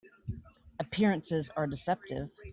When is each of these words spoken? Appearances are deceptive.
Appearances 0.79 1.51
are 1.55 1.67
deceptive. 1.67 2.31